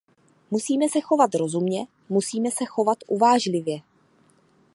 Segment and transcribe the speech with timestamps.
[0.51, 3.81] Musíme se chovat rozumně, musíme se chovat uvážlivě.